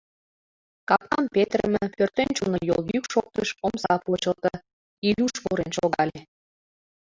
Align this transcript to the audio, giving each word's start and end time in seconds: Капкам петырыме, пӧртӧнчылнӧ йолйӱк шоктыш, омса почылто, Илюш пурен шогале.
Капкам 0.89 1.25
петырыме, 1.33 1.83
пӧртӧнчылнӧ 1.95 2.59
йолйӱк 2.69 3.05
шоктыш, 3.13 3.49
омса 3.65 3.93
почылто, 4.05 4.51
Илюш 5.07 5.33
пурен 5.43 5.71
шогале. 5.77 6.21